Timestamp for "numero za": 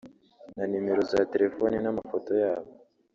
0.71-1.19